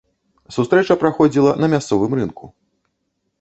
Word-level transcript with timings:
Сустрэча 0.55 0.97
праходзіла 1.03 1.51
на 1.65 1.69
мясцовым 1.75 2.17
рынку. 2.21 2.51